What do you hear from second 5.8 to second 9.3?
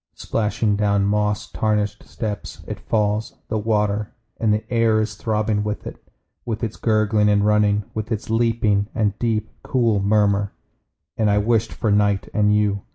it. With its gurgling and running. With its leaping, and